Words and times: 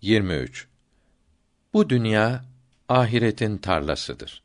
23. 0.00 0.66
Bu 1.72 1.90
dünya 1.90 2.44
ahiretin 2.88 3.58
tarlasıdır. 3.58 4.42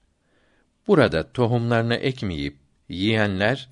Burada 0.88 1.32
tohumlarını 1.32 1.96
ekmeyip 1.96 2.58
yiyenler 2.90 3.70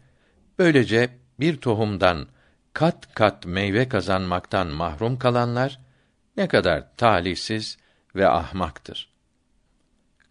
böylece 0.60 1.10
bir 1.40 1.58
tohumdan 1.58 2.28
kat 2.74 3.14
kat 3.14 3.46
meyve 3.46 3.90
kazanmaktan 3.90 4.68
mahrum 4.68 5.20
kalanlar 5.20 5.80
ne 6.38 6.48
kadar 6.48 6.96
talihsiz 6.98 7.78
ve 8.16 8.28
ahmaktır. 8.28 9.10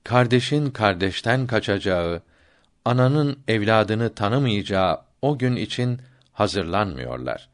Kardeşin 0.04 0.70
kardeşten 0.70 1.46
kaçacağı, 1.46 2.22
ananın 2.84 3.38
evladını 3.48 4.14
tanımayacağı 4.14 5.00
o 5.22 5.38
gün 5.38 5.56
için 5.56 6.00
hazırlanmıyorlar. 6.32 7.48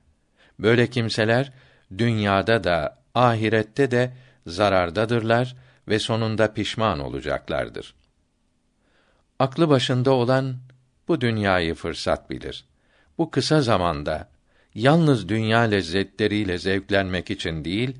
Böyle 0.59 0.87
kimseler 0.87 1.53
dünyada 1.99 2.65
da 2.65 2.99
ahirette 3.17 3.91
de 3.91 4.13
zarardadırlar 4.47 5.57
ve 5.89 5.99
sonunda 5.99 6.53
pişman 6.53 7.01
olacaklardır. 7.01 7.95
Aklı 9.39 9.69
başında 9.69 10.11
olan 10.11 10.57
bu 11.09 11.21
dünyayı 11.21 11.75
fırsat 11.75 12.31
bilir. 12.31 12.65
Bu 13.19 13.31
kısa 13.31 13.61
zamanda 13.61 14.29
yalnız 14.75 15.29
dünya 15.29 15.61
lezzetleriyle 15.61 16.59
zevklenmek 16.59 17.31
için 17.31 17.65
değil, 17.65 17.97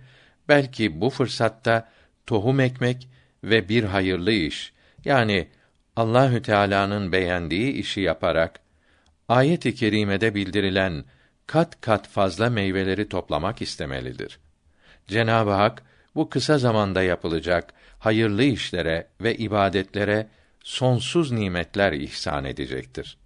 belki 0.49 1.01
bu 1.01 1.11
fırsatta 1.11 1.89
tohum 2.27 2.61
ekmek 2.61 3.09
ve 3.45 3.69
bir 3.69 3.85
hayırlı 3.85 4.33
iş 4.33 4.73
yani 5.05 5.49
Allahü 5.97 6.43
Teala'nın 6.43 7.13
beğendiği 7.13 7.73
işi 7.73 8.01
yaparak 8.01 8.61
ayet-i 9.29 9.75
kerimede 9.75 10.35
bildirilen 10.35 11.05
kat 11.47 11.81
kat 11.81 12.09
fazla 12.09 12.51
meyveleri 12.51 13.09
toplamak 13.09 13.63
istemelidir. 13.63 14.39
Cenab-ı 15.09 15.51
Hak 15.51 15.83
bu 16.15 16.31
kısa 16.31 16.59
zamanda 16.59 17.03
yapılacak 17.03 17.75
hayırlı 17.99 18.43
işlere 18.43 19.07
ve 19.21 19.35
ibadetlere 19.35 20.29
sonsuz 20.65 21.33
nimetler 21.33 21.93
ihsan 21.93 22.45
edecektir. 22.45 23.19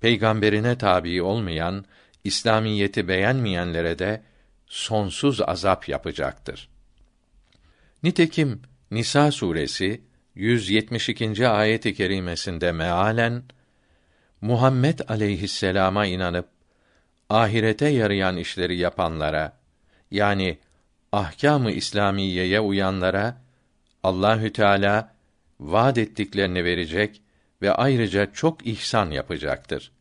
Peygamberine 0.00 0.78
tabi 0.78 1.22
olmayan, 1.22 1.84
İslamiyeti 2.24 3.08
beğenmeyenlere 3.08 3.98
de 3.98 4.22
sonsuz 4.66 5.40
azap 5.40 5.88
yapacaktır. 5.88 6.68
Nitekim 8.02 8.62
Nisa 8.90 9.30
suresi 9.30 10.00
172. 10.34 11.48
ayet-i 11.48 11.94
kerimesinde 11.94 12.72
mealen 12.72 13.42
Muhammed 14.40 14.98
aleyhisselama 15.08 16.06
inanıp 16.06 16.48
ahirete 17.30 17.88
yarayan 17.88 18.36
işleri 18.36 18.76
yapanlara 18.76 19.58
yani 20.10 20.58
ahkâm-ı 21.12 21.70
İslamiyeye 21.70 22.60
uyanlara 22.60 23.36
Allahü 24.02 24.52
Teala 24.52 25.14
vaad 25.60 25.96
ettiklerini 25.96 26.64
verecek 26.64 27.22
ve 27.62 27.72
ayrıca 27.72 28.32
çok 28.32 28.66
ihsan 28.66 29.10
yapacaktır. 29.10 29.92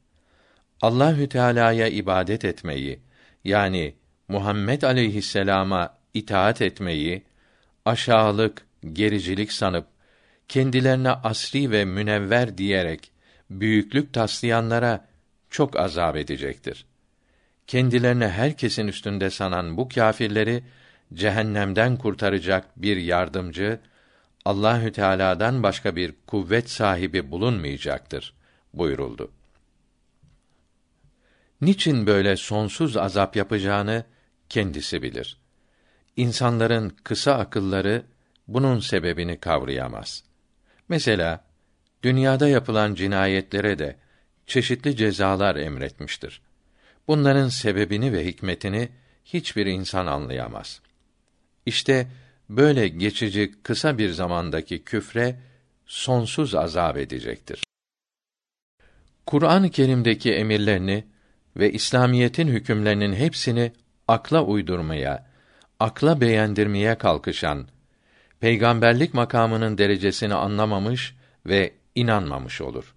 Allahü 0.82 1.30
Teala'ya 1.30 1.88
ibadet 1.88 2.46
etmeyi 2.46 3.00
yani 3.44 3.96
Muhammed 4.28 4.82
aleyhisselama 4.82 5.98
itaat 6.14 6.62
etmeyi 6.62 7.24
aşağılık, 7.86 8.66
gericilik 8.94 9.52
sanıp 9.52 9.88
kendilerine 10.48 11.12
asri 11.12 11.72
ve 11.72 11.86
münevver 11.86 12.58
diyerek 12.58 13.12
büyüklük 13.50 14.14
taslayanlara 14.14 15.08
çok 15.50 15.80
azap 15.80 16.16
edecektir. 16.16 16.86
Kendilerine 17.68 18.30
herkesin 18.30 18.88
üstünde 18.88 19.30
sanan 19.30 19.78
bu 19.78 19.90
kâfirleri 19.90 20.64
cehennemden 21.14 21.98
kurtaracak 21.98 22.82
bir 22.82 22.98
yardımcı 22.98 23.80
Allahü 24.46 24.92
Teala'dan 24.92 25.64
başka 25.64 25.96
bir 25.96 26.14
kuvvet 26.28 26.70
sahibi 26.70 27.32
bulunmayacaktır 27.32 28.34
buyuruldu. 28.74 29.32
Niçin 31.62 32.08
böyle 32.08 32.38
sonsuz 32.38 32.98
azap 32.98 33.36
yapacağını 33.36 34.04
kendisi 34.50 35.02
bilir. 35.02 35.38
İnsanların 36.16 36.90
kısa 37.04 37.34
akılları 37.34 38.06
bunun 38.48 38.80
sebebini 38.80 39.40
kavrayamaz. 39.40 40.24
Mesela 40.90 41.46
dünyada 42.04 42.48
yapılan 42.48 42.96
cinayetlere 42.96 43.80
de 43.80 43.96
çeşitli 44.48 44.96
cezalar 44.96 45.56
emretmiştir. 45.56 46.42
Bunların 47.08 47.50
sebebini 47.50 48.14
ve 48.14 48.26
hikmetini 48.26 48.90
hiçbir 49.26 49.66
insan 49.66 50.08
anlayamaz. 50.08 50.82
İşte 51.68 52.08
böyle 52.50 52.88
geçici 52.88 53.52
kısa 53.64 53.98
bir 53.98 54.10
zamandaki 54.10 54.84
küfre 54.84 55.40
sonsuz 55.86 56.56
azap 56.56 56.98
edecektir. 56.98 57.64
Kur'an-ı 59.26 59.70
Kerim'deki 59.70 60.34
emirlerini 60.34 61.04
ve 61.58 61.72
İslamiyetin 61.72 62.48
hükümlerinin 62.48 63.14
hepsini 63.14 63.72
akla 64.08 64.44
uydurmaya, 64.44 65.28
akla 65.80 66.22
beğendirmeye 66.22 66.96
kalkışan, 66.98 67.68
peygamberlik 68.40 69.14
makamının 69.14 69.78
derecesini 69.78 70.34
anlamamış 70.34 71.16
ve 71.46 71.74
inanmamış 71.96 72.62
olur. 72.62 72.96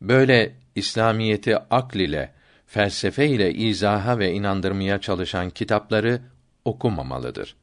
Böyle 0.00 0.54
İslamiyeti 0.74 1.58
akl 1.58 1.98
ile, 1.98 2.32
felsefe 2.66 3.26
ile 3.26 3.54
izaha 3.54 4.18
ve 4.18 4.32
inandırmaya 4.32 5.00
çalışan 5.00 5.50
kitapları 5.50 6.20
okumamalıdır. 6.64 7.56